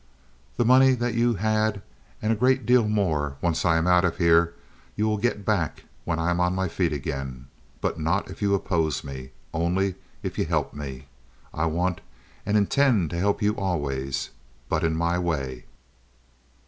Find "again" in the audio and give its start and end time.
6.91-7.45